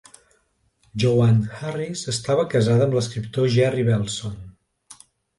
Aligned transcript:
Jo 1.01 1.09
Ann 1.25 1.35
Harris 1.57 2.01
estava 2.13 2.45
casada 2.53 2.87
amb 2.89 2.97
l'escriptor 2.99 3.51
Jerry 3.57 3.85
Belson. 3.91 4.41